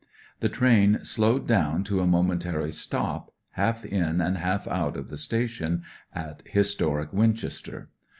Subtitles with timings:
[0.39, 5.15] The train slowed down to a momentary stop, half in and half out of the
[5.17, 7.91] station, at historic Winchester.